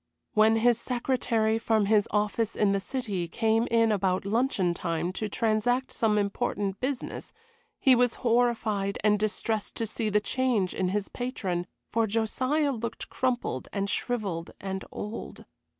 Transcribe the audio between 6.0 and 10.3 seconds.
important business, he was horrified and distressed to see the